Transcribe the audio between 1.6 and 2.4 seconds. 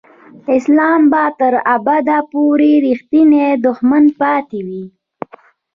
ابده